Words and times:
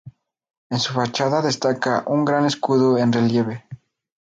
En 0.71 0.79
su 0.79 0.93
fachada 0.93 1.43
destaca 1.43 2.03
un 2.07 2.25
gran 2.25 2.45
escudo 2.47 2.97
en 2.97 3.13
relieve. 3.13 3.63